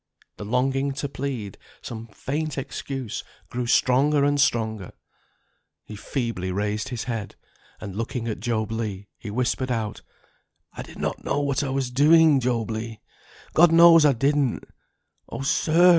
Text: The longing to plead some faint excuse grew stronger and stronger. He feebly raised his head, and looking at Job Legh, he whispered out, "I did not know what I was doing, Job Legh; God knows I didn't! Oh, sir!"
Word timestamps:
The 0.37 0.45
longing 0.45 0.93
to 0.93 1.07
plead 1.07 1.59
some 1.83 2.07
faint 2.07 2.57
excuse 2.57 3.23
grew 3.49 3.67
stronger 3.67 4.23
and 4.23 4.41
stronger. 4.41 4.93
He 5.85 5.95
feebly 5.95 6.51
raised 6.51 6.89
his 6.89 7.03
head, 7.03 7.35
and 7.79 7.95
looking 7.95 8.27
at 8.27 8.39
Job 8.39 8.71
Legh, 8.71 9.05
he 9.19 9.29
whispered 9.29 9.69
out, 9.69 10.01
"I 10.73 10.81
did 10.81 10.97
not 10.97 11.23
know 11.23 11.39
what 11.41 11.61
I 11.63 11.69
was 11.69 11.91
doing, 11.91 12.39
Job 12.39 12.71
Legh; 12.71 12.97
God 13.53 13.71
knows 13.71 14.03
I 14.03 14.13
didn't! 14.13 14.63
Oh, 15.29 15.43
sir!" 15.43 15.89